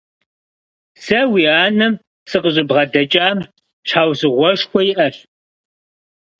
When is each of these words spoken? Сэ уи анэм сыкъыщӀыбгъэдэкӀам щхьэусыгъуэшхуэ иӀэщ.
Сэ 1.03 1.19
уи 1.31 1.43
анэм 1.63 1.93
сыкъыщӀыбгъэдэкӀам 2.29 3.37
щхьэусыгъуэшхуэ 3.87 4.81
иӀэщ. 4.91 5.15